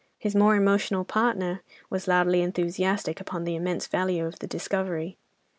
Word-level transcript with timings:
His 0.17 0.33
more 0.35 0.55
emotional 0.55 1.05
partner 1.05 1.61
was 1.91 2.07
loudly 2.07 2.41
enthusiastic 2.41 3.21
upon 3.21 3.43
the 3.43 3.55
immense 3.55 3.85
value 3.85 4.25
of 4.25 4.39
the 4.39 4.47
discovery. 4.47 5.15